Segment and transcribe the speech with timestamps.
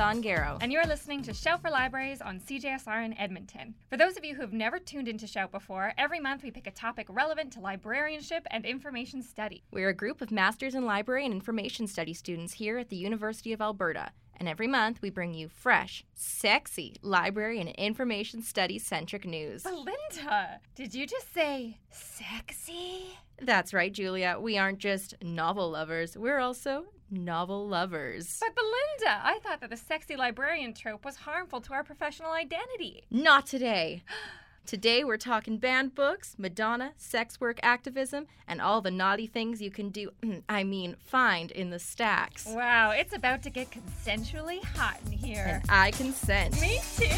[0.00, 0.58] Belinda Ongaro.
[0.62, 3.74] And you're listening to Shout for Libraries on CJSR in Edmonton.
[3.90, 6.66] For those of you who have never tuned into Shout before, every month we pick
[6.66, 9.62] a topic relevant to librarianship and information study.
[9.70, 13.52] We're a group of Masters in Library and Information Study students here at the University
[13.52, 14.12] of Alberta.
[14.38, 19.64] And every month we bring you fresh, sexy library and information study centric news.
[19.64, 23.18] Belinda, did you just say sexy?
[23.42, 24.38] That's right, Julia.
[24.40, 28.40] We aren't just novel lovers, we're also novel lovers.
[28.40, 33.04] But Belinda, I thought that the sexy librarian trope was harmful to our professional identity.
[33.10, 34.02] Not today.
[34.66, 39.70] Today we're talking banned books, Madonna, sex work activism, and all the naughty things you
[39.70, 40.10] can do,
[40.48, 42.46] I mean, find in the stacks.
[42.46, 45.62] Wow, it's about to get consensually hot in here.
[45.64, 46.60] And I consent.
[46.60, 47.08] Me too.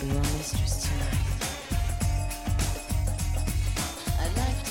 [0.00, 1.26] Be your mistress tonight.
[4.36, 4.68] Like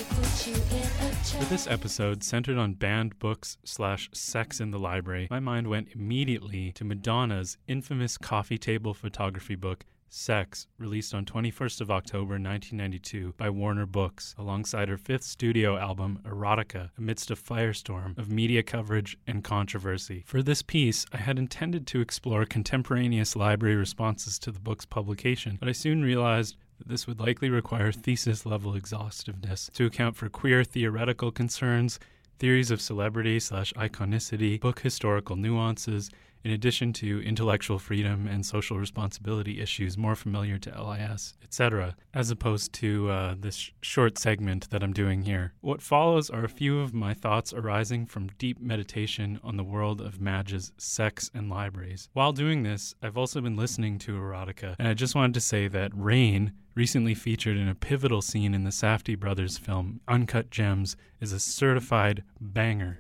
[0.48, 5.90] you this episode, centered on banned books slash sex in the library, my mind went
[5.96, 13.34] immediately to Madonna's infamous coffee table photography book, Sex, released on 21st of October 1992
[13.38, 19.18] by Warner Books, alongside her fifth studio album, Erotica, amidst a firestorm of media coverage
[19.28, 20.24] and controversy.
[20.26, 25.58] For this piece, I had intended to explore contemporaneous library responses to the book's publication,
[25.60, 30.30] but I soon realized that this would likely require thesis level exhaustiveness to account for
[30.30, 32.00] queer theoretical concerns,
[32.40, 36.10] theories of celebrity slash iconicity, book historical nuances,
[36.46, 42.30] in addition to intellectual freedom and social responsibility issues more familiar to LIS, etc., as
[42.30, 45.54] opposed to uh, this sh- short segment that I'm doing here.
[45.62, 50.00] What follows are a few of my thoughts arising from deep meditation on the world
[50.00, 52.10] of Madge's sex and libraries.
[52.14, 55.68] While doing this, I've also been listening to erotica, and I just wanted to say
[55.70, 60.96] that Rain, recently featured in a pivotal scene in the Safdie brothers film Uncut Gems,
[61.20, 63.00] is a certified banger.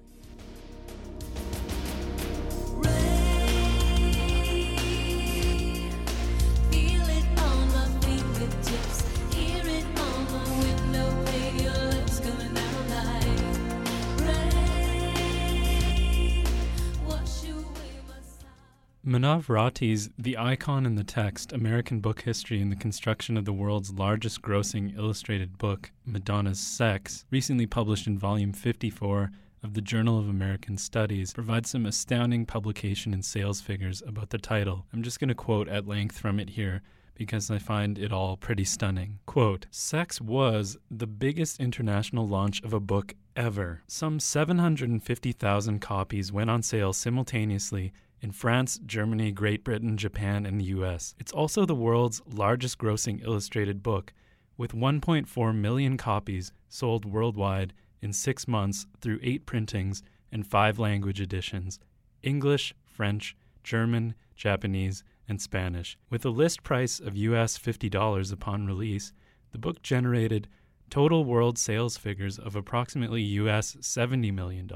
[19.06, 23.54] Manav Rati's The Icon in the Text American Book History and the Construction of the
[23.54, 29.30] World's Largest Grossing Illustrated Book, Madonna's Sex, recently published in volume 54
[29.62, 34.40] of the Journal of American Studies, provides some astounding publication and sales figures about the
[34.40, 34.88] title.
[34.92, 36.82] I'm just going to quote at length from it here
[37.14, 39.20] because I find it all pretty stunning.
[39.28, 43.84] Quote Sex was the biggest international launch of a book ever.
[43.88, 47.94] Some 750,000 copies went on sale simultaneously
[48.26, 51.14] in France, Germany, Great Britain, Japan, and the US.
[51.20, 54.14] It's also the world's largest grossing illustrated book,
[54.58, 57.72] with 1.4 million copies sold worldwide
[58.02, 61.80] in six months through eight printings and five language editions
[62.24, 65.96] English, French, German, Japanese, and Spanish.
[66.10, 69.14] With a list price of US $50 upon release,
[69.52, 70.48] the book generated
[70.90, 74.70] total world sales figures of approximately US $70 million.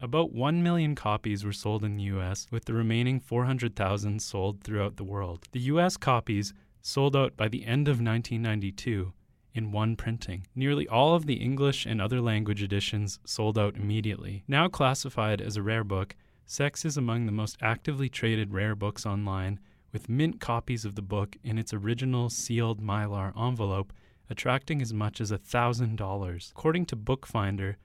[0.00, 4.96] About 1 million copies were sold in the US, with the remaining 400,000 sold throughout
[4.96, 5.46] the world.
[5.52, 9.12] The US copies sold out by the end of 1992
[9.54, 10.46] in one printing.
[10.54, 14.44] Nearly all of the English and other language editions sold out immediately.
[14.46, 16.14] Now classified as a rare book,
[16.48, 19.58] Sex is among the most actively traded rare books online,
[19.92, 23.92] with mint copies of the book in its original sealed mylar envelope
[24.28, 26.50] attracting as much as $1,000.
[26.50, 27.76] According to Bookfinder,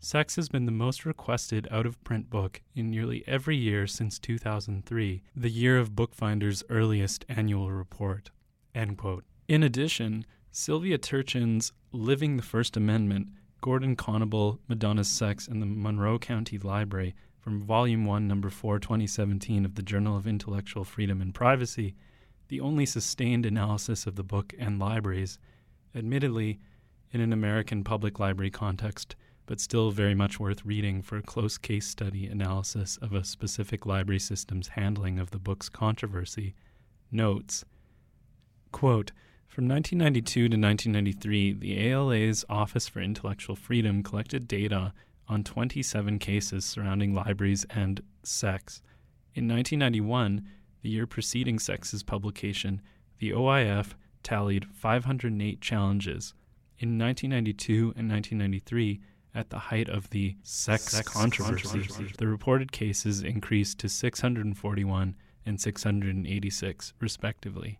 [0.00, 4.18] Sex has been the most requested out of print book in nearly every year since
[4.20, 8.30] 2003, the year of Bookfinder's earliest annual report.
[9.48, 13.28] In addition, Sylvia Turchin's Living the First Amendment,
[13.60, 19.64] Gordon Conable, Madonna's Sex, and the Monroe County Library from Volume 1, Number 4, 2017
[19.64, 21.96] of the Journal of Intellectual Freedom and Privacy,
[22.46, 25.40] the only sustained analysis of the book and libraries,
[25.98, 26.60] admittedly
[27.10, 29.16] in an American public library context,
[29.46, 33.84] but still very much worth reading for a close case study analysis of a specific
[33.84, 36.54] library system's handling of the book's controversy,
[37.10, 37.64] notes
[38.72, 39.12] quote,
[39.46, 44.92] from 1992 to 1993, the ALA's Office for Intellectual Freedom collected data
[45.26, 48.82] on 27 cases surrounding libraries and sex.
[49.34, 50.46] In 1991,
[50.82, 52.80] the year preceding Sex's publication,
[53.18, 56.34] the OIF tallied 508 challenges.
[56.78, 59.00] In 1992 and 1993,
[59.34, 61.86] at the height of the sex, controversy,
[62.18, 67.78] the reported cases increased to 641 and 686, respectively.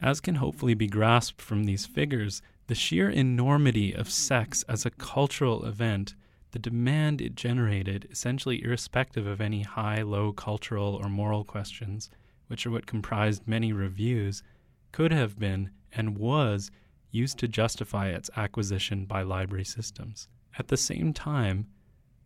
[0.00, 4.90] As can hopefully be grasped from these figures, the sheer enormity of sex as a
[4.90, 6.14] cultural event,
[6.50, 12.10] the demand it generated, essentially irrespective of any high low cultural or moral questions,
[12.48, 14.42] which are what comprised many reviews,
[14.92, 16.70] could have been and was
[17.10, 20.28] used to justify its acquisition by library systems.
[20.58, 21.66] At the same time,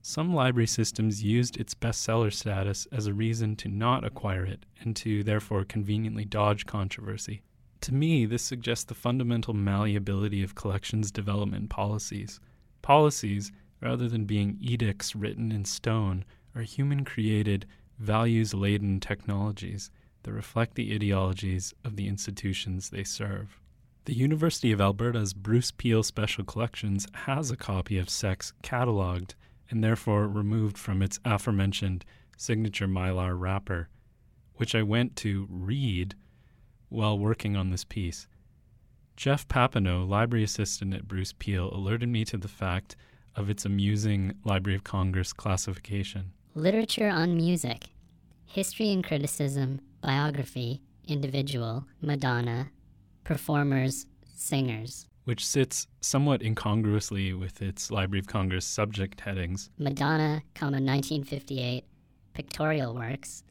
[0.00, 4.96] some library systems used its bestseller status as a reason to not acquire it and
[4.96, 7.42] to therefore conveniently dodge controversy.
[7.82, 12.40] To me, this suggests the fundamental malleability of collections development policies.
[12.80, 16.24] Policies, rather than being edicts written in stone,
[16.54, 17.66] are human created,
[17.98, 19.90] values laden technologies
[20.22, 23.60] that reflect the ideologies of the institutions they serve.
[24.04, 29.34] The University of Alberta's Bruce Peel Special Collections has a copy of Sex catalogued
[29.70, 32.04] and therefore removed from its aforementioned
[32.36, 33.88] signature mylar wrapper,
[34.56, 36.14] which I went to read
[36.88, 38.26] while working on this piece.
[39.16, 42.96] Jeff Papineau, library assistant at Bruce Peel, alerted me to the fact
[43.36, 46.32] of its amusing Library of Congress classification.
[46.54, 47.84] Literature on music,
[48.44, 52.70] history and criticism, biography, individual, Madonna,
[53.25, 55.06] performers, singers.
[55.25, 59.70] which sits somewhat incongruously with its Library of Congress subject headings.
[59.78, 61.84] Madonna, comma 1958,
[62.34, 63.44] pictorial works,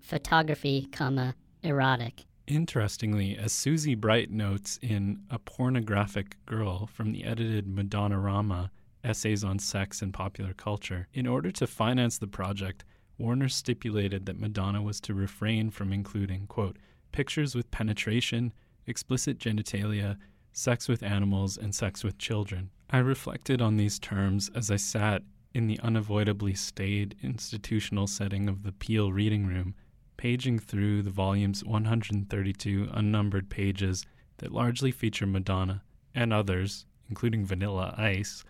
[0.00, 2.24] photography, comma erotic.
[2.46, 8.68] Interestingly, as Susie Bright notes in A Pornographic Girl from the edited Madonnarama,
[9.02, 12.84] Essays on Sex and Popular Culture, in order to finance the project,
[13.18, 16.78] Warner stipulated that Madonna was to refrain from including, quote,
[17.12, 18.52] pictures with penetration,
[18.86, 20.16] explicit genitalia,
[20.52, 22.70] sex with animals, and sex with children.
[22.90, 25.22] I reflected on these terms as I sat
[25.54, 29.74] in the unavoidably staid institutional setting of the Peel Reading Room,
[30.16, 34.04] paging through the volume's 132 unnumbered pages
[34.38, 35.82] that largely feature Madonna
[36.14, 38.44] and others, including Vanilla Ice,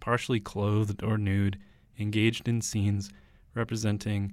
[0.00, 1.58] partially clothed or nude,
[1.98, 3.10] engaged in scenes
[3.54, 4.32] representing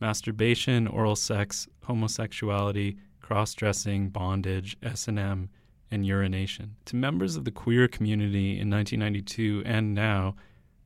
[0.00, 5.50] masturbation, oral sex, homosexuality, cross-dressing, bondage, S&M,
[5.90, 6.76] and urination.
[6.86, 10.36] To members of the queer community in 1992 and now,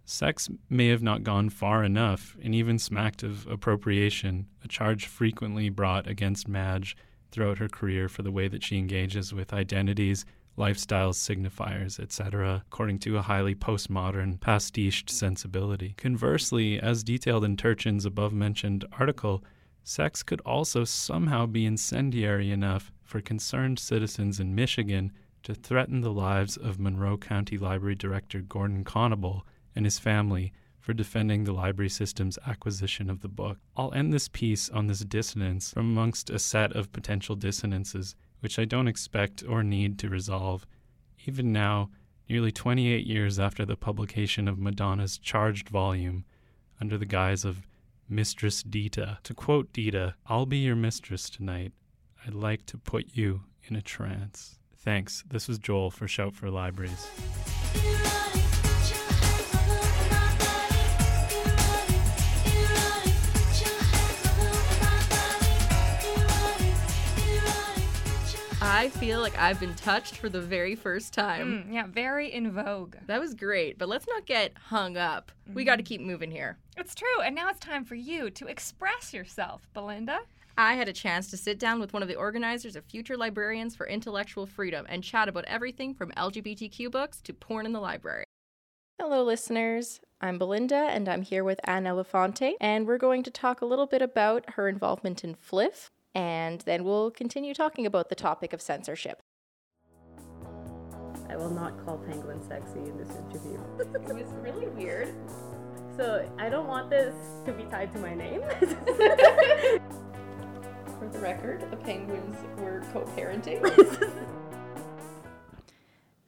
[0.05, 5.69] sex may have not gone far enough and even smacked of appropriation, a charge frequently
[5.69, 6.97] brought against Madge
[7.31, 10.25] throughout her career for the way that she engages with identities,
[10.56, 15.95] lifestyles, signifiers, etc., according to a highly postmodern, pastiched sensibility.
[15.97, 19.43] Conversely, as detailed in Turchin's above mentioned article,
[19.83, 25.12] sex could also somehow be incendiary enough for concerned citizens in Michigan
[25.43, 29.43] to threaten the lives of Monroe County Library Director Gordon Conable
[29.77, 33.59] and his family for defending the library system's acquisition of the book.
[33.77, 38.58] I'll end this piece on this dissonance from amongst a set of potential dissonances which
[38.58, 40.67] I don't expect or need to resolve.
[41.26, 41.88] Even now,
[42.29, 46.26] nearly 28 years after the publication of Madonna's charged volume,
[46.79, 47.67] under the guise of
[48.06, 49.19] Mistress Dita.
[49.22, 51.72] To quote Dita, I'll be your mistress tonight.
[52.27, 54.58] I'd like to put you in a trance.
[54.77, 55.24] Thanks.
[55.27, 57.08] This was Joel for Shout for Libraries.
[68.74, 71.64] I feel like I've been touched for the very first time.
[71.69, 72.96] Mm, yeah, very in vogue.
[73.06, 75.31] That was great, but let's not get hung up.
[75.54, 76.58] We got to keep moving here.
[76.76, 80.19] It's true, and now it's time for you to express yourself, Belinda.
[80.58, 83.76] I had a chance to sit down with one of the organizers of Future Librarians
[83.76, 88.24] for Intellectual Freedom and chat about everything from LGBTQ books to porn in the library.
[89.00, 90.00] Hello, listeners.
[90.20, 93.86] I'm Belinda, and I'm here with Anne Elefante, and we're going to talk a little
[93.86, 98.63] bit about her involvement in FLIF, and then we'll continue talking about the topic of
[98.63, 99.23] censorship.
[101.29, 103.59] I will not call Penguin sexy in this interview.
[103.79, 105.15] it was really weird.
[105.97, 107.15] So I don't want this
[107.47, 108.43] to be tied to my name.
[110.99, 113.61] For the record, the penguins were co parenting.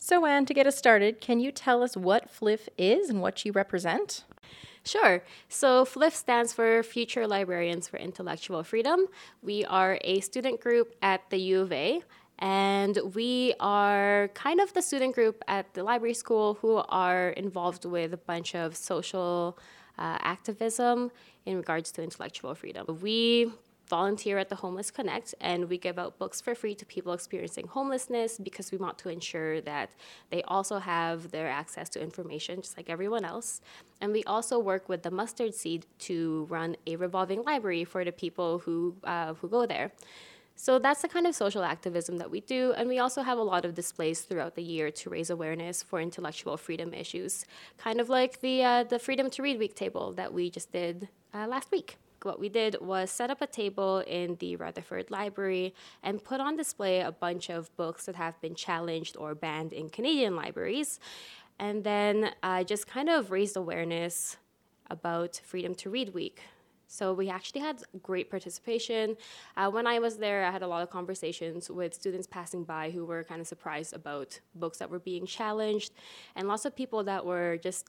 [0.07, 3.45] so, Anne, to get us started, can you tell us what FLIF is and what
[3.45, 4.23] you represent?
[4.85, 5.25] Sure.
[5.49, 9.07] So FLIF stands for Future Librarians for Intellectual Freedom.
[9.43, 12.03] We are a student group at the U of A,
[12.39, 17.85] and we are kind of the student group at the library school who are involved
[17.85, 19.59] with a bunch of social
[19.99, 21.11] uh, activism
[21.47, 23.01] in regards to intellectual freedom.
[23.03, 23.51] We
[23.89, 27.67] volunteer at the Homeless Connect and we give out books for free to people experiencing
[27.69, 29.91] homelessness because we want to ensure that
[30.31, 33.61] they also have their access to information just like everyone else.
[34.01, 38.13] And we also work with the Mustard Seed to run a revolving library for the
[38.13, 39.93] people who, uh, who go there.
[40.59, 42.73] So that's the kind of social activism that we do.
[42.77, 46.01] And we also have a lot of displays throughout the year to raise awareness for
[46.01, 47.45] intellectual freedom issues,
[47.77, 51.09] kind of like the, uh, the Freedom to Read Week table that we just did
[51.35, 51.99] uh, last week.
[52.27, 56.57] What we did was set up a table in the Rutherford Library and put on
[56.57, 60.99] display a bunch of books that have been challenged or banned in Canadian libraries.
[61.61, 64.39] And then uh, just kind of raised awareness
[64.91, 66.41] about Freedom to Read Week.
[66.89, 69.17] So we actually had great participation.
[69.57, 72.91] Uh, when I was there, I had a lot of conversations with students passing by
[72.91, 75.93] who were kind of surprised about books that were being challenged,
[76.35, 77.89] and lots of people that were just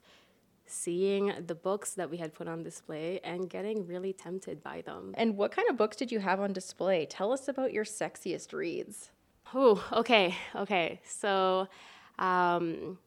[0.68, 5.14] seeing the books that we had put on display and getting really tempted by them.
[5.16, 7.06] And what kind of books did you have on display?
[7.06, 9.10] Tell us about your sexiest reads.
[9.54, 11.00] Oh, okay, okay.
[11.04, 11.68] So,
[12.18, 12.98] um,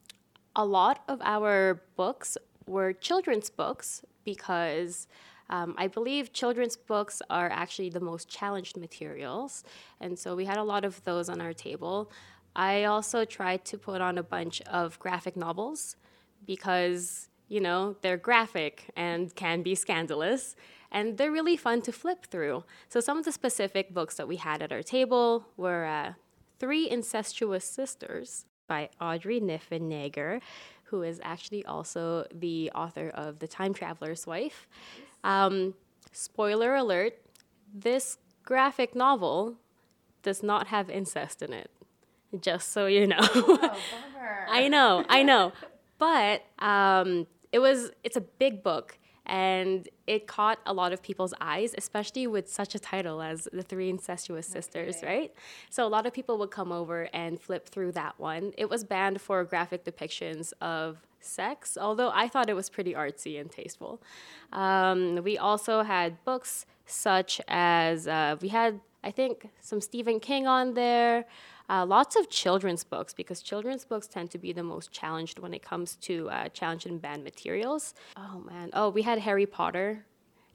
[0.56, 2.38] a lot of our books
[2.68, 5.08] were children's books because
[5.50, 9.64] um, I believe children's books are actually the most challenged materials.
[10.00, 12.12] And so we had a lot of those on our table.
[12.56, 15.96] I also tried to put on a bunch of graphic novels
[16.46, 20.56] because, you know, they're graphic and can be scandalous.
[20.90, 22.64] And they're really fun to flip through.
[22.88, 26.14] So some of the specific books that we had at our table were uh,
[26.60, 30.40] Three Incestuous Sisters by Audrey Niffenegger,
[30.86, 34.68] who is actually also the author of The Time Traveler's Wife.
[35.26, 35.74] Um,
[36.14, 37.18] spoiler alert
[37.74, 39.56] this graphic novel
[40.24, 41.70] does not have incest in it,
[42.40, 43.20] just so you know.
[44.50, 45.52] I know, I know.
[45.98, 51.34] But um, it was, it's a big book and it caught a lot of people's
[51.40, 55.32] eyes, especially with such a title as The Three Incestuous Sisters, right?
[55.70, 58.52] So a lot of people would come over and flip through that one.
[58.58, 63.40] It was banned for graphic depictions of sex, although I thought it was pretty artsy
[63.40, 64.02] and tasteful.
[64.52, 70.48] Um, we also had books such as, uh, we had, I think, some Stephen King
[70.48, 71.26] on there.
[71.72, 75.54] Uh, lots of children's books because children's books tend to be the most challenged when
[75.54, 77.94] it comes to uh, challenged and banned materials.
[78.18, 80.06] Oh man, oh we had Harry Potter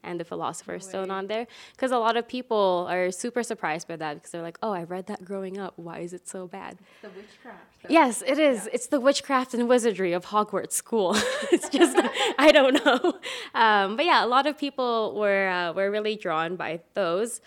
[0.07, 3.97] and the Philosopher's Stone on there because a lot of people are super surprised by
[3.97, 5.73] that because they're like, oh, I read that growing up.
[5.77, 6.79] Why is it so bad?
[7.01, 7.61] The witchcraft.
[7.89, 8.69] Yes, it is.
[8.73, 11.15] It's the witchcraft and wizardry of Hogwarts School.
[11.53, 11.97] it's just
[12.39, 13.19] I don't know,
[13.55, 17.41] um, but yeah, a lot of people were uh, were really drawn by those.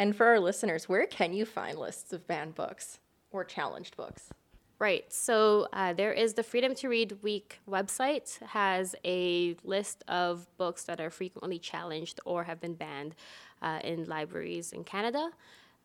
[0.00, 3.00] And for our listeners, where can you find lists of banned books
[3.32, 4.30] or challenged books?
[4.78, 5.04] Right.
[5.12, 10.84] So uh, there is the Freedom to Read Week website has a list of books
[10.84, 13.14] that are frequently challenged or have been banned
[13.60, 15.32] uh, in libraries in Canada.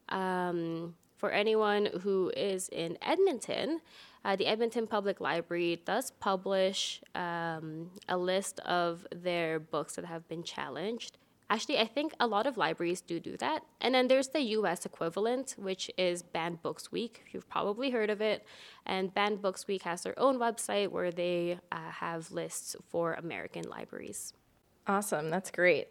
[0.08, 3.82] Um, for anyone who is in Edmonton,
[4.24, 10.26] uh, the Edmonton Public Library does publish um, a list of their books that have
[10.30, 11.18] been challenged.
[11.50, 13.64] Actually, I think a lot of libraries do do that.
[13.80, 17.24] And then there's the US equivalent, which is Banned Books Week.
[17.32, 18.46] You've probably heard of it.
[18.86, 23.70] And Banned Books Week has their own website where they uh, have lists for American
[23.70, 24.34] libraries.
[24.88, 25.30] Awesome.
[25.30, 25.90] That's great.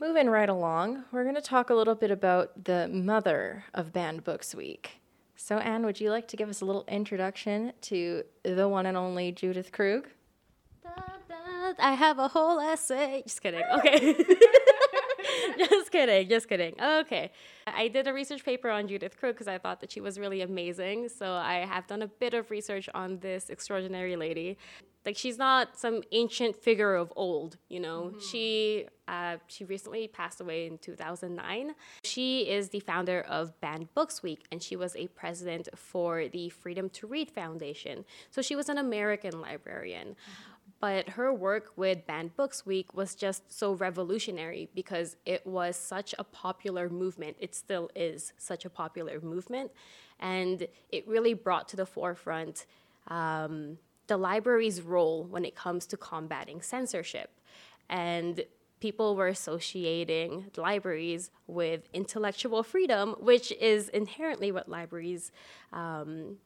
[0.00, 4.24] Moving right along, we're going to talk a little bit about the mother of Banned
[4.24, 5.00] Books Week.
[5.36, 8.96] So, Anne, would you like to give us a little introduction to the one and
[8.96, 10.08] only Judith Krug?
[11.78, 13.22] I have a whole essay.
[13.26, 13.62] Just kidding.
[13.78, 14.14] Okay.
[15.58, 16.28] just kidding.
[16.28, 16.74] Just kidding.
[16.80, 17.30] Okay.
[17.66, 20.40] I did a research paper on Judith Krug because I thought that she was really
[20.42, 21.08] amazing.
[21.08, 24.58] So I have done a bit of research on this extraordinary lady.
[25.06, 28.12] Like she's not some ancient figure of old, you know.
[28.30, 31.74] She uh, she recently passed away in 2009.
[32.04, 36.50] She is the founder of Banned Books Week, and she was a president for the
[36.50, 38.04] Freedom to Read Foundation.
[38.30, 40.16] So she was an American librarian
[40.80, 46.14] but her work with Banned Books Week was just so revolutionary because it was such
[46.18, 47.36] a popular movement.
[47.38, 49.70] It still is such a popular movement.
[50.18, 52.64] And it really brought to the forefront
[53.08, 57.30] um, the library's role when it comes to combating censorship.
[57.90, 58.42] And
[58.80, 65.30] people were associating libraries with intellectual freedom, which is inherently what libraries
[65.74, 66.38] um,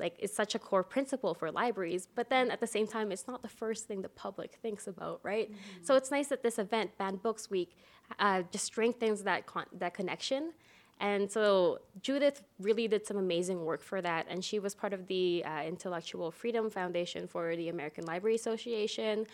[0.00, 3.26] like it's such a core principle for libraries but then at the same time it's
[3.28, 5.52] not the first thing the public thinks about right?
[5.82, 7.76] So it's nice that this event banned books week
[8.18, 10.52] uh, just strengthens that con- that connection.
[10.98, 15.06] And so judith really did some amazing work for that and she was part of
[15.06, 19.26] the uh, intellectual freedom foundation for the american library association.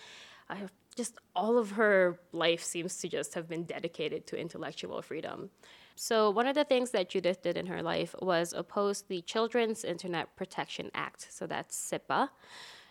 [0.51, 5.51] Uh, just all of her life seems to just have been dedicated to intellectual freedom
[5.97, 9.83] so, one of the things that Judith did in her life was oppose the Children's
[9.83, 11.27] Internet Protection Act.
[11.31, 12.29] So, that's CIPA.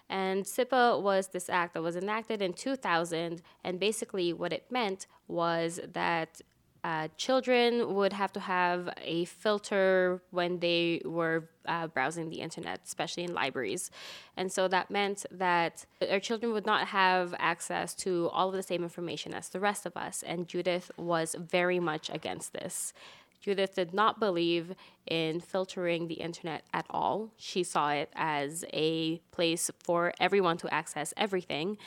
[0.09, 3.41] And CIPA was this act that was enacted in 2000.
[3.63, 6.41] And basically, what it meant was that
[6.86, 12.80] uh, children would have to have a filter when they were uh, browsing the internet,
[12.86, 13.89] especially in libraries.
[14.38, 18.62] And so that meant that our children would not have access to all of the
[18.62, 20.24] same information as the rest of us.
[20.27, 22.94] And Judith was very much against this.
[23.42, 24.75] Judith did not believe
[25.08, 27.32] in filtering the internet at all.
[27.36, 31.80] She saw it as a place for everyone to access everything.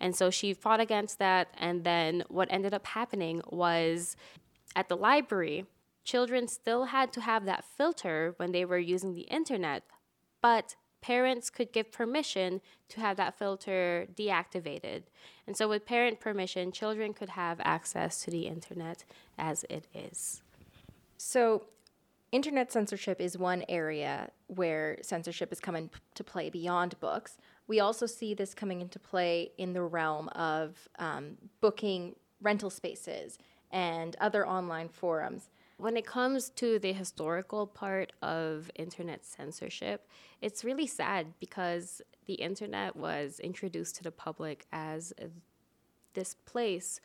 [0.00, 1.48] And so she fought against that.
[1.58, 4.16] And then what ended up happening was
[4.74, 5.66] at the library,
[6.04, 9.82] children still had to have that filter when they were using the internet,
[10.40, 15.04] but parents could give permission to have that filter deactivated.
[15.46, 19.04] And so, with parent permission, children could have access to the internet
[19.38, 20.42] as it is.
[21.16, 21.66] So,
[22.32, 27.38] internet censorship is one area where censorship is coming to play beyond books.
[27.66, 33.38] We also see this coming into play in the realm of um, booking rental spaces
[33.70, 35.48] and other online forums.
[35.76, 40.06] When it comes to the historical part of internet censorship,
[40.42, 45.14] it's really sad because the internet was introduced to the public as
[46.14, 47.00] this place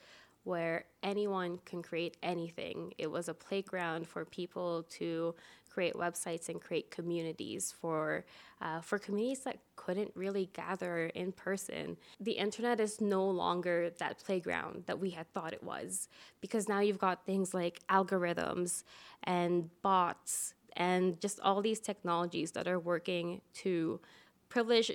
[0.46, 2.94] where anyone can create anything.
[2.98, 5.36] It was a playground for people to
[5.70, 8.24] create websites and create communities for
[8.62, 11.98] uh, for communities that couldn't really gather in person.
[12.22, 16.08] The internet is no longer that playground that we had thought it was
[16.40, 18.84] because now you've got things like algorithms
[19.24, 24.00] and bots and just all these technologies that are working to
[24.48, 24.92] privilege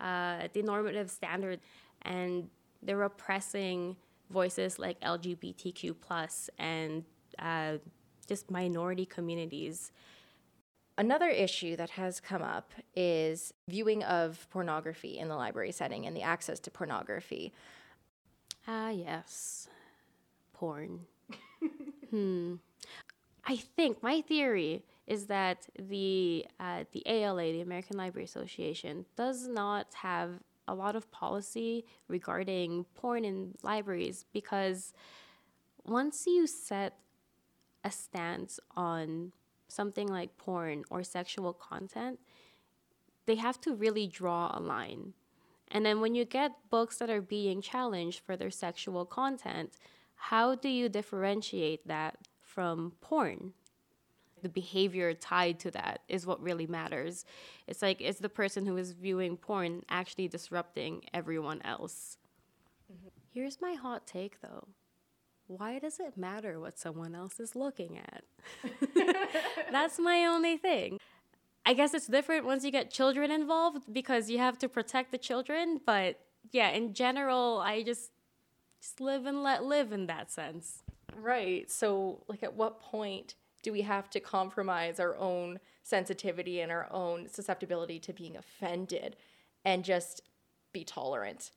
[0.00, 1.60] uh, the normative standard
[2.02, 2.48] and
[2.82, 3.96] they're oppressing
[4.30, 7.04] voices like LGBTQ plus and
[7.38, 7.78] uh,
[8.26, 9.92] just minority communities.
[10.96, 16.16] Another issue that has come up is viewing of pornography in the library setting and
[16.16, 17.52] the access to pornography.
[18.68, 19.68] Ah, yes,
[20.52, 21.00] porn.
[22.10, 22.54] hmm.
[23.46, 29.46] I think my theory is that the uh, the ALA, the American Library Association, does
[29.46, 34.92] not have a lot of policy regarding porn in libraries because
[35.84, 36.94] once you set
[37.82, 39.32] a stance on
[39.68, 42.18] something like porn or sexual content,
[43.26, 45.12] they have to really draw a line.
[45.68, 49.72] And then when you get books that are being challenged for their sexual content,
[50.14, 53.52] how do you differentiate that from porn?
[54.44, 57.24] The behavior tied to that is what really matters.
[57.66, 62.18] It's like, is the person who is viewing porn actually disrupting everyone else?
[62.92, 63.08] Mm-hmm.
[63.32, 64.68] Here's my hot take though.
[65.46, 68.24] Why does it matter what someone else is looking at?
[69.72, 70.98] That's my only thing.
[71.64, 75.16] I guess it's different once you get children involved because you have to protect the
[75.16, 76.20] children, but
[76.52, 78.10] yeah, in general, I just
[78.82, 80.82] just live and let live in that sense.
[81.16, 81.70] Right.
[81.70, 86.86] So, like, at what point do we have to compromise our own sensitivity and our
[86.92, 89.16] own susceptibility to being offended
[89.64, 90.22] and just
[90.72, 91.50] be tolerant?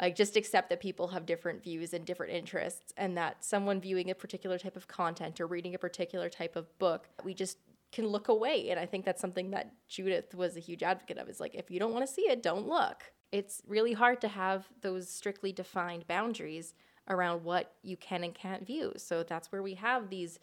[0.00, 4.10] Like, just accept that people have different views and different interests, and that someone viewing
[4.10, 7.58] a particular type of content or reading a particular type of book, we just
[7.92, 8.70] can look away.
[8.70, 11.70] And I think that's something that Judith was a huge advocate of is like, if
[11.70, 13.04] you don't want to see it, don't look.
[13.30, 16.74] It's really hard to have those strictly defined boundaries
[17.08, 18.92] around what you can and can't view.
[18.96, 20.40] So that's where we have these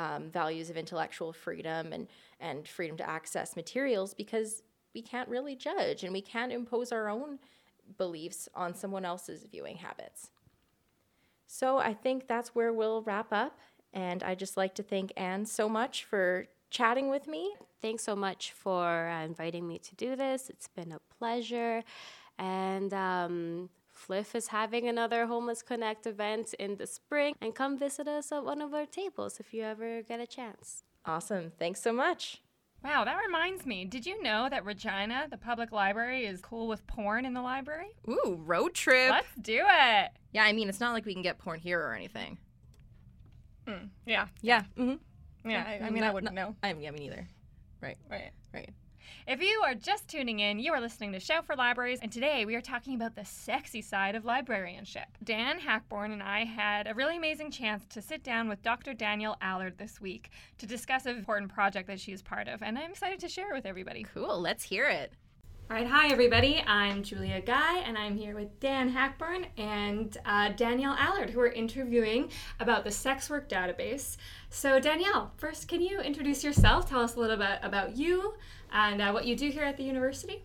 [0.00, 2.08] um, values of intellectual freedom and,
[2.40, 4.62] and freedom to access materials because
[4.94, 7.38] we can't really judge and we can't impose our own
[7.98, 10.30] beliefs on someone else's viewing habits.
[11.46, 13.58] So I think that's where we'll wrap up.
[13.92, 17.52] And I'd just like to thank Anne so much for chatting with me.
[17.82, 20.48] Thanks so much for uh, inviting me to do this.
[20.48, 21.82] It's been a pleasure.
[22.38, 23.68] And um,
[24.00, 27.34] FLIF is having another Homeless Connect event in the spring.
[27.40, 30.84] And come visit us at one of our tables if you ever get a chance.
[31.04, 31.52] Awesome.
[31.58, 32.42] Thanks so much.
[32.82, 33.84] Wow, that reminds me.
[33.84, 37.90] Did you know that Regina, the public library, is cool with porn in the library?
[38.08, 39.10] Ooh, road trip.
[39.10, 40.10] Let's do it.
[40.32, 42.38] Yeah, I mean, it's not like we can get porn here or anything.
[44.06, 44.26] Yeah.
[44.40, 44.62] Yeah.
[44.76, 45.48] Mm-hmm.
[45.48, 45.64] Yeah.
[45.66, 46.56] I, I mean, I wouldn't know.
[46.62, 47.28] I mean, yeah, me neither.
[47.80, 47.98] Right.
[48.10, 48.30] Right.
[48.52, 48.70] Right.
[49.26, 52.44] If you are just tuning in, you are listening to Shout for Libraries, and today
[52.44, 55.06] we are talking about the sexy side of librarianship.
[55.22, 58.94] Dan Hackborn and I had a really amazing chance to sit down with Dr.
[58.94, 62.78] Danielle Allard this week to discuss an important project that she is part of, and
[62.78, 64.04] I'm excited to share it with everybody.
[64.14, 64.40] Cool.
[64.40, 65.12] Let's hear it.
[65.70, 66.64] All right, hi everybody.
[66.66, 71.52] I'm Julia Guy, and I'm here with Dan Hackburn and uh, Danielle Allard, who are
[71.52, 72.28] interviewing
[72.58, 74.16] about the sex work database.
[74.48, 76.88] So, Danielle, first, can you introduce yourself?
[76.88, 78.34] Tell us a little bit about you
[78.72, 80.42] and uh, what you do here at the university.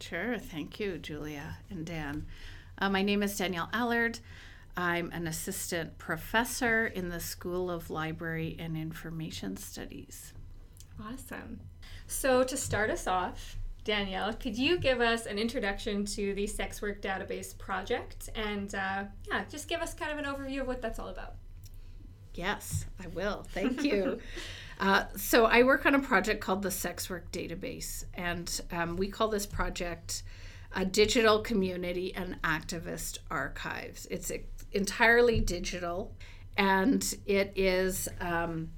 [0.00, 2.26] Sure, thank you, Julia and Dan.
[2.76, 4.18] Uh, my name is Danielle Allard.
[4.76, 10.32] I'm an assistant professor in the School of Library and Information Studies.
[11.00, 11.60] Awesome.
[12.08, 16.80] So, to start us off, Danielle, could you give us an introduction to the Sex
[16.80, 20.80] Work Database Project and, uh, yeah, just give us kind of an overview of what
[20.80, 21.34] that's all about?
[22.34, 23.44] Yes, I will.
[23.52, 24.20] Thank you.
[24.80, 29.06] uh, so, I work on a project called the Sex Work Database, and um, we
[29.06, 30.22] call this project
[30.74, 34.06] a digital community and activist archives.
[34.10, 34.32] It's
[34.72, 36.16] entirely digital,
[36.56, 38.70] and it is um,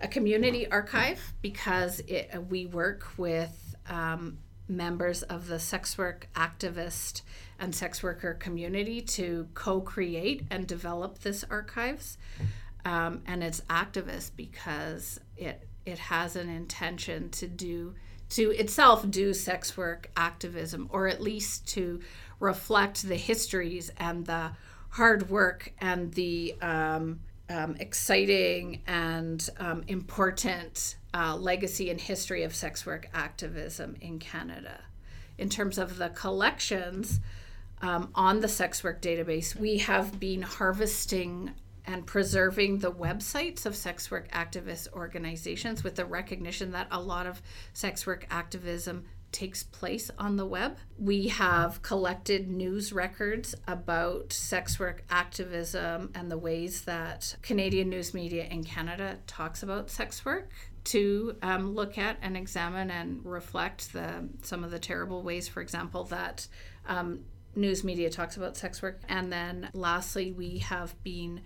[0.00, 4.38] a community archive because it, we work with um,
[4.76, 7.22] members of the sex work activist
[7.58, 12.18] and sex worker community to co-create and develop this archives.
[12.84, 17.94] Um, and it's activist because it it has an intention to do
[18.30, 22.00] to itself do sex work activism or at least to
[22.40, 24.52] reflect the histories and the
[24.90, 32.54] hard work and the um, um, exciting and um, important uh, legacy and history of
[32.54, 34.80] sex work activism in Canada.
[35.38, 37.20] In terms of the collections
[37.80, 41.52] um, on the sex work database, we have been harvesting
[41.84, 47.26] and preserving the websites of sex work activist organizations with the recognition that a lot
[47.26, 50.76] of sex work activism takes place on the web.
[50.98, 58.12] We have collected news records about sex work activism and the ways that Canadian news
[58.12, 60.50] media in Canada talks about sex work
[60.84, 65.60] to um, look at and examine and reflect the some of the terrible ways, for
[65.60, 66.46] example, that
[66.86, 67.20] um,
[67.54, 69.00] news media talks about sex work.
[69.08, 71.42] And then lastly, we have been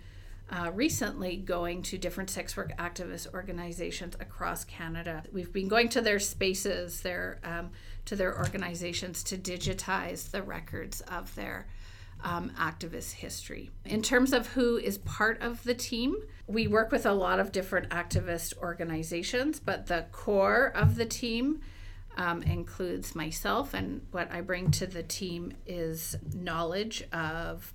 [0.49, 5.25] uh, recently going to different sex work activist organizations across Canada.
[5.33, 7.71] We've been going to their spaces, their um,
[8.05, 11.67] to their organizations to digitize the records of their
[12.23, 13.71] um, activist history.
[13.85, 17.53] In terms of who is part of the team, we work with a lot of
[17.53, 21.61] different activist organizations, but the core of the team
[22.17, 27.75] um, includes myself, and what I bring to the team is knowledge of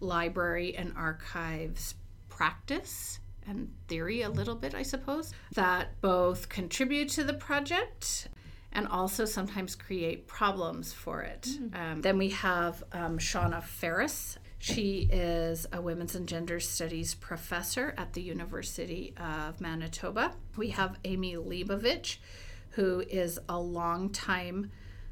[0.00, 1.94] library and archives
[2.28, 8.28] practice and theory a little bit, I suppose, that both contribute to the project
[8.72, 11.42] and also sometimes create problems for it.
[11.42, 11.76] Mm.
[11.76, 14.38] Um, then we have um, Shawna Ferris.
[14.58, 20.32] She is a women's and gender studies professor at the University of Manitoba.
[20.56, 22.18] We have Amy Lebovitch,
[22.70, 24.70] who is a long-time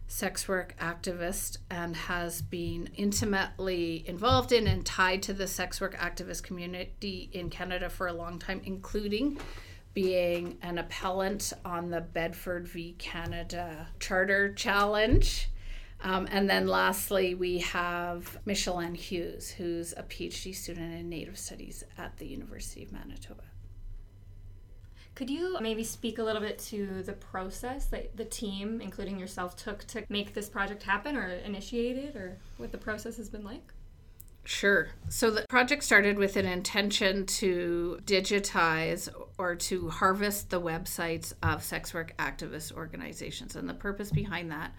[0.08, 5.96] sex work activist and has been intimately involved in and tied to the sex work
[5.96, 9.38] activist community in Canada for a long time, including
[9.96, 12.94] being an appellant on the Bedford v.
[12.98, 15.48] Canada Charter Challenge.
[16.02, 21.82] Um, and then lastly, we have Michelle Hughes, who's a PhD student in Native Studies
[21.96, 23.44] at the University of Manitoba.
[25.14, 29.56] Could you maybe speak a little bit to the process that the team, including yourself,
[29.56, 33.44] took to make this project happen or initiate it, or what the process has been
[33.44, 33.72] like?
[34.44, 34.90] Sure.
[35.08, 41.62] So the project started with an intention to digitize or to harvest the websites of
[41.62, 43.56] sex work activist organizations.
[43.56, 44.72] And the purpose behind that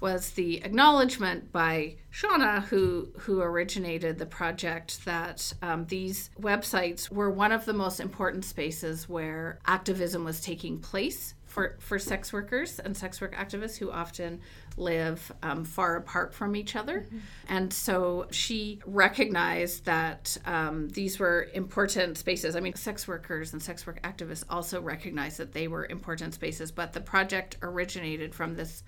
[0.00, 7.30] was the acknowledgement by Shawna, who who originated the project, that um, these websites were
[7.30, 12.78] one of the most important spaces where activism was taking place for for sex workers
[12.78, 14.40] and sex work activists who often
[14.76, 17.00] live um, far apart from each other.
[17.00, 17.18] Mm-hmm.
[17.48, 22.54] And so she recognized that um, these were important spaces.
[22.54, 26.70] I mean, sex workers and sex work activists also recognized that they were important spaces,
[26.70, 28.84] but the project originated from this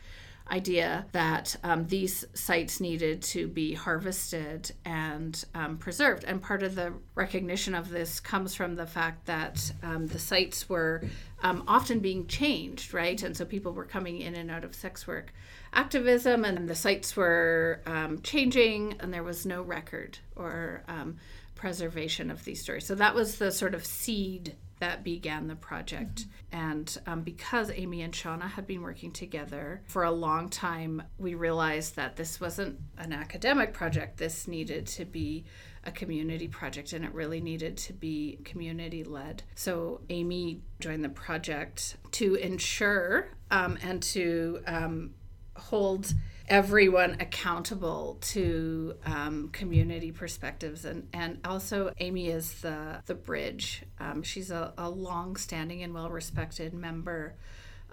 [0.50, 6.24] idea that um, these sites needed to be harvested and um, preserved.
[6.24, 10.68] And part of the recognition of this comes from the fact that um, the sites
[10.68, 11.02] were
[11.42, 13.22] um, often being changed, right?
[13.22, 15.32] And so people were coming in and out of sex work
[15.72, 21.16] activism, and the sites were um, changing, and there was no record or um,
[21.54, 22.86] preservation of these stories.
[22.86, 26.22] So that was the sort of seed that began the project.
[26.22, 26.56] Mm-hmm.
[26.56, 31.34] And um, because Amy and Shawna had been working together for a long time, we
[31.34, 34.18] realized that this wasn't an academic project.
[34.18, 35.44] This needed to be
[35.84, 39.42] a community project and it really needed to be community led.
[39.54, 45.14] So Amy joined the project to ensure um, and to um,
[45.56, 46.12] hold
[46.50, 50.84] everyone accountable to um, community perspectives.
[50.84, 53.84] And, and also amy is the, the bridge.
[54.00, 57.36] Um, she's a, a long-standing and well-respected member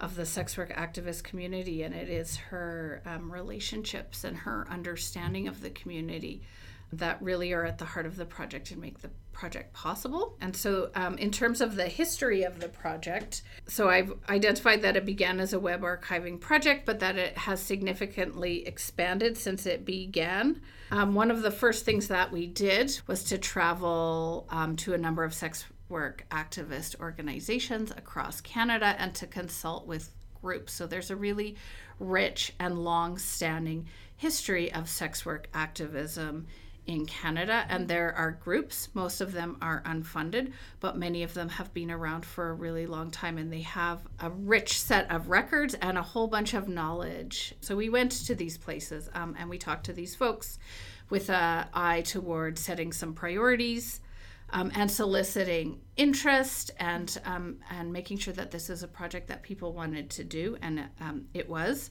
[0.00, 1.84] of the sex work activist community.
[1.84, 6.42] And it is her um, relationships and her understanding of the community
[6.92, 10.36] that really are at the heart of the project and make the project possible.
[10.40, 14.96] And so, um, in terms of the history of the project, so I've identified that
[14.96, 19.84] it began as a web archiving project, but that it has significantly expanded since it
[19.84, 20.60] began.
[20.90, 24.98] Um, one of the first things that we did was to travel um, to a
[24.98, 30.72] number of sex work activist organizations across Canada and to consult with groups.
[30.72, 31.56] So there's a really
[31.98, 36.46] rich and long standing history of sex work activism
[36.88, 38.88] in Canada, and there are groups.
[38.94, 42.86] Most of them are unfunded, but many of them have been around for a really
[42.86, 46.66] long time and they have a rich set of records and a whole bunch of
[46.66, 47.54] knowledge.
[47.60, 50.58] So we went to these places um, and we talked to these folks
[51.10, 54.00] with a eye toward setting some priorities.
[54.50, 59.42] Um, and soliciting interest and um, and making sure that this is a project that
[59.42, 61.90] people wanted to do, and um, it was.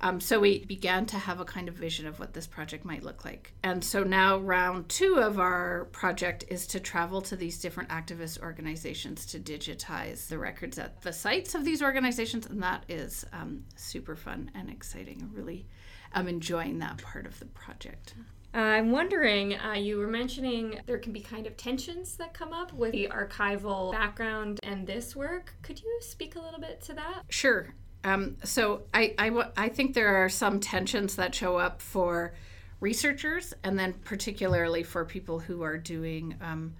[0.00, 3.02] Um, so we began to have a kind of vision of what this project might
[3.02, 3.52] look like.
[3.62, 8.40] And so now round two of our project is to travel to these different activist
[8.40, 12.46] organizations to digitize the records at the sites of these organizations.
[12.46, 15.22] And that is um, super fun and exciting.
[15.22, 15.66] I really
[16.14, 18.14] am enjoying that part of the project.
[18.54, 22.72] I'm wondering, uh, you were mentioning there can be kind of tensions that come up
[22.72, 25.54] with the archival background and this work.
[25.62, 27.24] Could you speak a little bit to that?
[27.28, 27.74] Sure.
[28.04, 32.32] Um, so I think there are some tensions that show up for
[32.80, 36.74] researchers and then particularly for people who are doing um,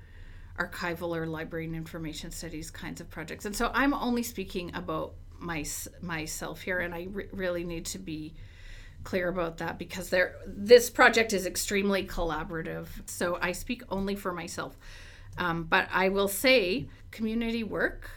[0.59, 3.45] archival or library and information studies kinds of projects.
[3.45, 5.65] And so I'm only speaking about my,
[6.01, 8.35] myself here, and I re- really need to be
[9.05, 12.89] clear about that because there this project is extremely collaborative.
[13.07, 14.77] So I speak only for myself.
[15.39, 18.11] Um, but I will say community work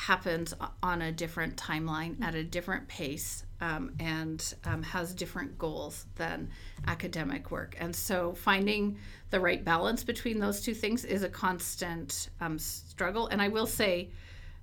[0.00, 6.06] happens on a different timeline at a different pace um, and um, has different goals
[6.16, 6.48] than
[6.86, 7.76] academic work.
[7.78, 8.96] And so finding
[9.28, 13.26] the right balance between those two things is a constant um, struggle.
[13.26, 14.08] And I will say,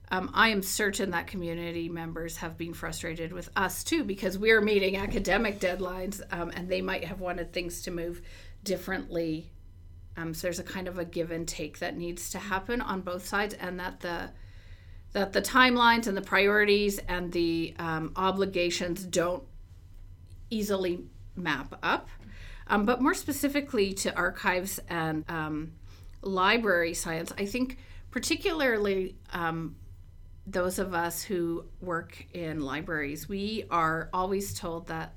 [0.09, 4.61] um, I am certain that community members have been frustrated with us too because we're
[4.61, 8.23] meeting academic deadlines um, and they might have wanted things to move
[8.63, 9.51] differently.
[10.15, 13.01] Um, so there's a kind of a give and take that needs to happen on
[13.01, 14.31] both sides, and that the
[15.17, 19.41] that the timelines and the priorities and the um, obligations don't
[20.51, 20.99] easily
[21.35, 22.07] map up.
[22.67, 25.71] Um, but more specifically to archives and um,
[26.21, 27.79] library science, I think
[28.11, 29.75] particularly um,
[30.45, 35.15] those of us who work in libraries, we are always told that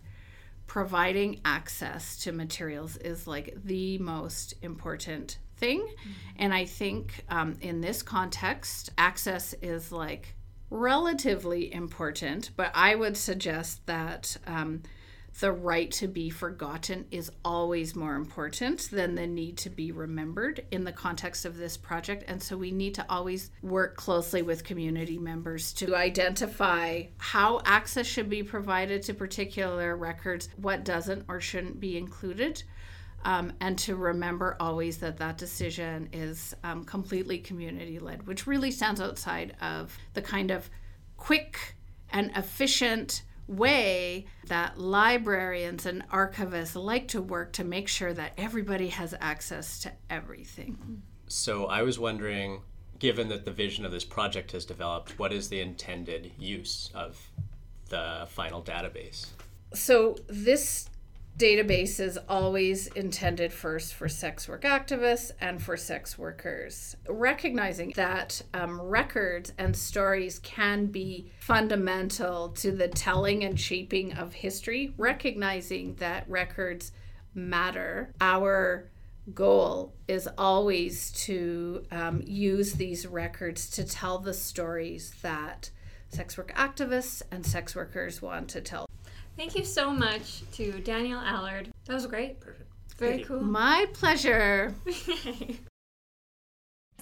[0.67, 5.81] providing access to materials is like the most important thing.
[5.81, 6.11] Mm-hmm.
[6.37, 10.35] And I think um, in this context, access is like
[10.71, 14.37] relatively important, but I would suggest that.
[14.47, 14.83] Um,
[15.39, 20.65] the right to be forgotten is always more important than the need to be remembered
[20.71, 22.25] in the context of this project.
[22.27, 28.07] And so we need to always work closely with community members to identify how access
[28.07, 32.63] should be provided to particular records, what doesn't or shouldn't be included.
[33.25, 38.71] Um, and to remember always that that decision is um, completely community led, which really
[38.71, 40.71] stands outside of the kind of
[41.17, 41.77] quick
[42.11, 48.89] and efficient way that librarians and archivists like to work to make sure that everybody
[48.89, 51.03] has access to everything.
[51.27, 52.63] So I was wondering,
[52.99, 57.31] given that the vision of this project has developed, what is the intended use of
[57.89, 59.27] the final database?
[59.75, 60.90] So this
[61.41, 66.97] database is always intended first for sex work activists and for sex workers.
[67.09, 74.35] Recognizing that um, records and stories can be fundamental to the telling and shaping of
[74.35, 76.93] history, recognizing that records
[77.35, 78.13] matter.
[78.21, 78.91] Our
[79.33, 85.71] goal is always to um, use these records to tell the stories that
[86.11, 88.87] sex work activists and sex workers want to tell.
[89.41, 91.71] Thank you so much to Danielle Allard.
[91.87, 92.41] That was great.
[92.41, 92.71] Perfect.
[92.99, 93.41] Very cool.
[93.41, 94.75] My pleasure.
[94.91, 95.55] so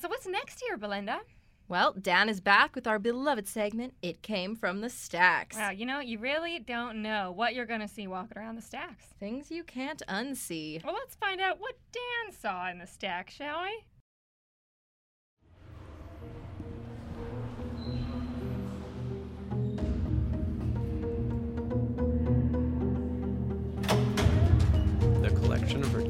[0.07, 1.19] what's next here, Belinda?
[1.67, 5.57] Well, Dan is back with our beloved segment, It Came from the Stacks.
[5.57, 8.63] Wow, you know, you really don't know what you're going to see walking around the
[8.63, 9.07] stacks.
[9.19, 10.85] Things you can't unsee.
[10.85, 13.85] Well, let's find out what Dan saw in the stack, shall we?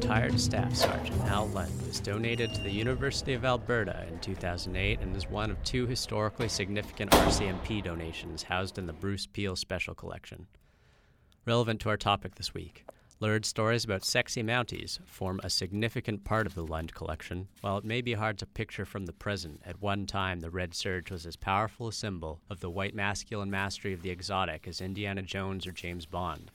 [0.09, 5.15] Retired Staff Sergeant Al Lund was donated to the University of Alberta in 2008 and
[5.15, 10.47] is one of two historically significant RCMP donations housed in the Bruce Peel Special Collection.
[11.45, 12.85] Relevant to our topic this week,
[13.19, 17.47] Lurid stories about sexy Mounties form a significant part of the Lund collection.
[17.61, 20.73] While it may be hard to picture from the present, at one time the Red
[20.73, 24.81] Serge was as powerful a symbol of the white masculine mastery of the exotic as
[24.81, 26.49] Indiana Jones or James Bond.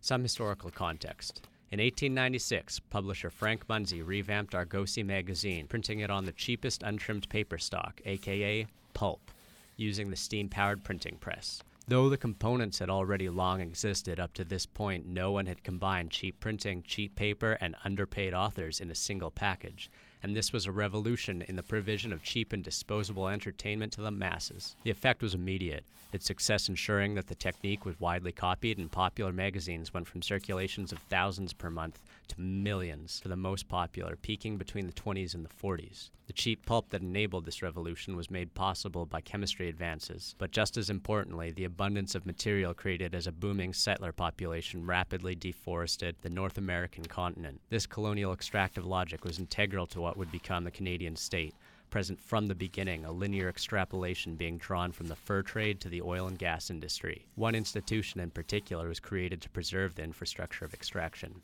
[0.00, 1.48] Some historical context.
[1.68, 7.58] In 1896, publisher Frank Munsey revamped Argosy magazine, printing it on the cheapest untrimmed paper
[7.58, 9.32] stock, aka pulp,
[9.76, 11.64] using the steam powered printing press.
[11.88, 16.12] Though the components had already long existed up to this point, no one had combined
[16.12, 19.90] cheap printing, cheap paper, and underpaid authors in a single package.
[20.26, 24.10] And this was a revolution in the provision of cheap and disposable entertainment to the
[24.10, 24.74] masses.
[24.82, 29.32] The effect was immediate, its success ensuring that the technique was widely copied, and popular
[29.32, 34.56] magazines went from circulations of thousands per month to millions for the most popular, peaking
[34.56, 36.10] between the 20s and the 40s.
[36.26, 40.76] The cheap pulp that enabled this revolution was made possible by chemistry advances, but just
[40.76, 46.30] as importantly, the abundance of material created as a booming settler population rapidly deforested the
[46.30, 47.60] North American continent.
[47.68, 51.54] This colonial extractive logic was integral to what would become the Canadian state.
[51.90, 56.02] Present from the beginning, a linear extrapolation being drawn from the fur trade to the
[56.02, 57.26] oil and gas industry.
[57.36, 61.42] One institution in particular was created to preserve the infrastructure of extraction.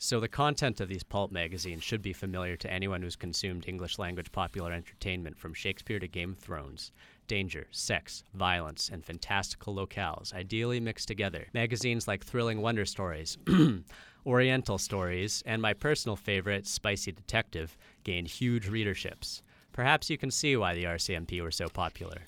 [0.00, 3.98] So, the content of these pulp magazines should be familiar to anyone who's consumed English
[3.98, 6.92] language popular entertainment from Shakespeare to Game of Thrones.
[7.26, 11.48] Danger, sex, violence, and fantastical locales, ideally mixed together.
[11.52, 13.38] Magazines like Thrilling Wonder Stories,
[14.26, 19.42] Oriental Stories, and my personal favorite, Spicy Detective, gained huge readerships.
[19.72, 22.22] Perhaps you can see why the RCMP were so popular.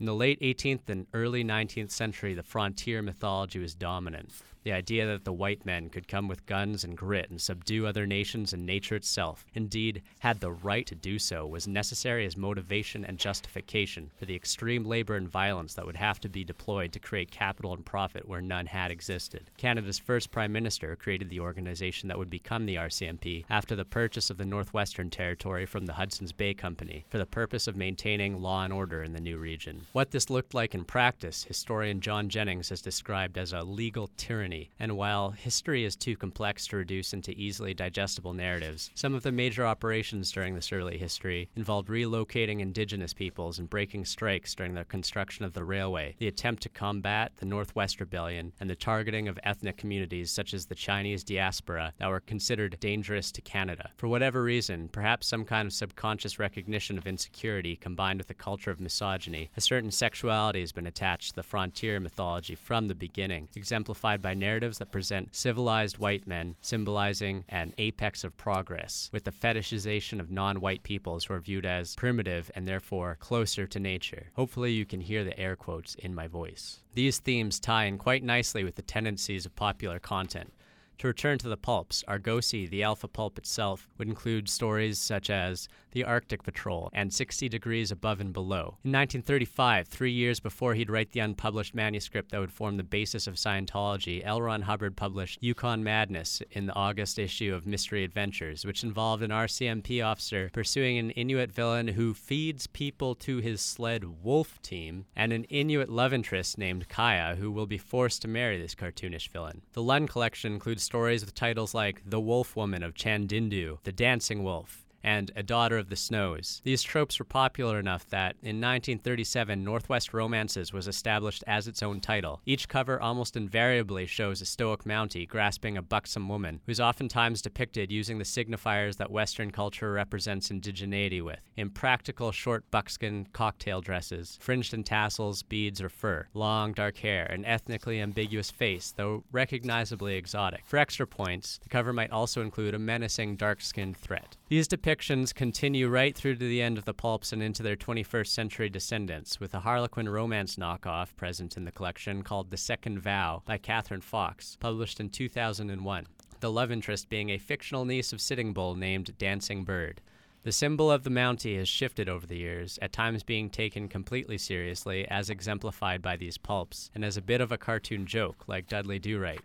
[0.00, 4.32] In the late 18th and early 19th century, the frontier mythology was dominant.
[4.68, 8.06] The idea that the white men could come with guns and grit and subdue other
[8.06, 13.02] nations and nature itself, indeed, had the right to do so, was necessary as motivation
[13.02, 16.98] and justification for the extreme labor and violence that would have to be deployed to
[16.98, 19.50] create capital and profit where none had existed.
[19.56, 24.28] Canada's first Prime Minister created the organization that would become the RCMP after the purchase
[24.28, 28.64] of the Northwestern Territory from the Hudson's Bay Company for the purpose of maintaining law
[28.64, 29.86] and order in the new region.
[29.92, 34.57] What this looked like in practice, historian John Jennings has described as a legal tyranny
[34.78, 39.32] and while history is too complex to reduce into easily digestible narratives, some of the
[39.32, 44.84] major operations during this early history involved relocating indigenous peoples and breaking strikes during the
[44.84, 49.38] construction of the railway, the attempt to combat the Northwest Rebellion, and the targeting of
[49.42, 53.90] ethnic communities such as the Chinese diaspora that were considered dangerous to Canada.
[53.96, 58.70] For whatever reason, perhaps some kind of subconscious recognition of insecurity combined with a culture
[58.70, 63.48] of misogyny, a certain sexuality has been attached to the frontier mythology from the beginning,
[63.54, 69.32] exemplified by narratives that present civilized white men symbolizing an apex of progress, with the
[69.32, 74.30] fetishization of non white peoples who are viewed as primitive and therefore closer to nature.
[74.34, 76.80] Hopefully, you can hear the air quotes in my voice.
[76.94, 80.52] These themes tie in quite nicely with the tendencies of popular content.
[80.98, 85.68] To return to the pulps, Argosy, the alpha pulp itself, would include stories such as
[85.92, 88.78] The Arctic Patrol and 60 Degrees Above and Below.
[88.82, 93.28] In 1935, three years before he'd write the unpublished manuscript that would form the basis
[93.28, 94.42] of Scientology, L.
[94.42, 99.30] Ron Hubbard published Yukon Madness in the August issue of Mystery Adventures, which involved an
[99.30, 105.32] RCMP officer pursuing an Inuit villain who feeds people to his sled wolf team, and
[105.32, 109.62] an Inuit love interest named Kaya who will be forced to marry this cartoonish villain.
[109.74, 114.42] The Lund collection includes stories with titles like The Wolf Woman of Chandindu, The Dancing
[114.42, 116.60] Wolf, and A Daughter of the Snows.
[116.64, 122.00] These tropes were popular enough that in 1937, Northwest Romances was established as its own
[122.00, 122.40] title.
[122.44, 127.92] Each cover almost invariably shows a stoic Mountie grasping a buxom woman, who's oftentimes depicted
[127.92, 134.74] using the signifiers that Western culture represents indigeneity with impractical short buckskin cocktail dresses, fringed
[134.74, 140.62] in tassels, beads, or fur, long dark hair, an ethnically ambiguous face, though recognizably exotic.
[140.64, 144.36] For extra points, the cover might also include a menacing dark skinned threat.
[144.48, 144.87] These depictions
[145.34, 149.38] continue right through to the end of the pulps and into their 21st century descendants,
[149.38, 154.00] with a Harlequin romance knockoff present in the collection called The Second Vow by Catherine
[154.00, 156.06] Fox, published in 2001.
[156.40, 160.00] The love interest being a fictional niece of Sitting Bull named Dancing Bird.
[160.42, 164.38] The symbol of the Mountie has shifted over the years, at times being taken completely
[164.38, 168.68] seriously, as exemplified by these pulps, and as a bit of a cartoon joke, like
[168.68, 169.42] Dudley Do Right.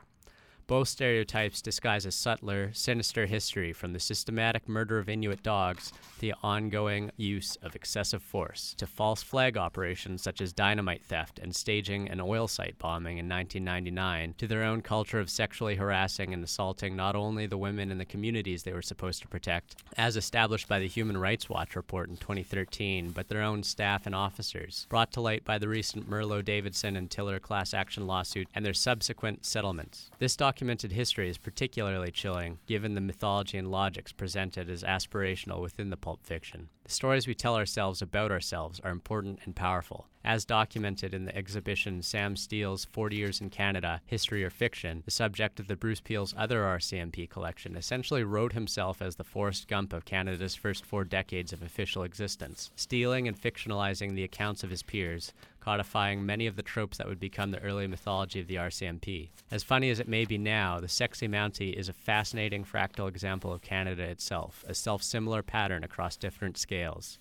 [0.65, 6.21] Both stereotypes disguise a subtler, sinister history from the systematic murder of Inuit dogs to
[6.21, 11.53] the ongoing use of excessive force, to false flag operations such as dynamite theft and
[11.53, 16.41] staging an oil site bombing in 1999, to their own culture of sexually harassing and
[16.41, 20.69] assaulting not only the women in the communities they were supposed to protect, as established
[20.69, 25.11] by the Human Rights Watch report in 2013, but their own staff and officers, brought
[25.11, 29.45] to light by the recent Merlo Davidson and Tiller class action lawsuit and their subsequent
[29.45, 30.09] settlements.
[30.19, 35.61] This documentary undocumented history is particularly chilling, given the mythology and logics presented as aspirational
[35.61, 36.69] within the pulp fiction.
[36.83, 40.07] The stories we tell ourselves about ourselves are important and powerful.
[40.25, 45.11] As documented in the exhibition Sam Steele's 40 Years in Canada History or Fiction, the
[45.11, 49.91] subject of the Bruce Peel's other RCMP collection essentially wrote himself as the Forrest Gump
[49.91, 54.83] of Canada's first four decades of official existence, stealing and fictionalizing the accounts of his
[54.83, 59.29] peers, codifying many of the tropes that would become the early mythology of the RCMP.
[59.49, 63.53] As funny as it may be now, the sexy Mountie is a fascinating fractal example
[63.53, 66.72] of Canada itself, a self similar pattern across different scales,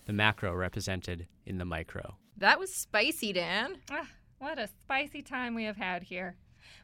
[0.07, 2.17] the macro represented in the micro.
[2.37, 3.77] That was spicy, Dan.
[3.91, 6.37] Ah, what a spicy time we have had here.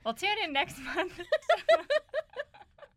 [0.04, 1.12] Well, tune in next month.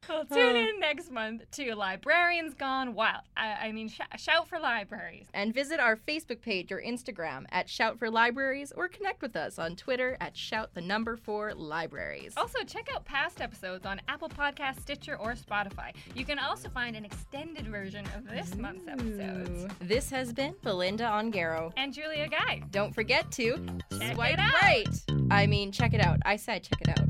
[0.09, 3.21] well, tune in next month to Librarians Gone Wild.
[3.37, 5.27] I, I mean, sh- shout for libraries.
[5.33, 9.59] And visit our Facebook page or Instagram at Shout for Libraries or connect with us
[9.59, 12.33] on Twitter at Shout the Number for Libraries.
[12.35, 15.93] Also, check out past episodes on Apple Podcasts, Stitcher, or Spotify.
[16.15, 19.67] You can also find an extended version of this month's episodes.
[19.79, 21.71] This has been Belinda Ongaro.
[21.77, 22.63] And Julia Guy.
[22.71, 23.63] Don't forget to
[23.99, 24.87] Check swipe right.
[25.29, 26.17] I mean, check it out.
[26.25, 27.07] I said check it out.